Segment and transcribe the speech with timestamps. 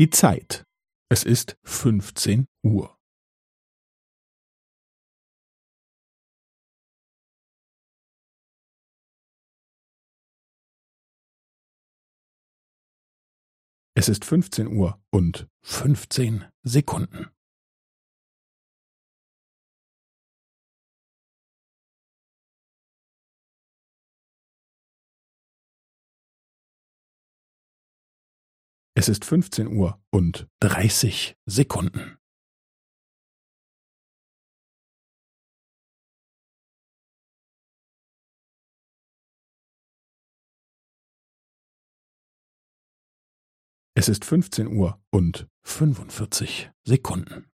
[0.00, 0.64] Die Zeit.
[1.10, 2.98] Es ist fünfzehn Uhr.
[13.94, 17.28] Es ist fünfzehn Uhr und fünfzehn Sekunden.
[29.00, 32.18] Es ist fünfzehn Uhr und dreißig Sekunden.
[43.94, 47.49] Es ist fünfzehn Uhr und fünfundvierzig Sekunden.